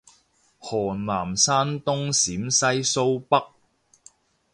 [0.57, 3.53] 河南山東陝西蘇北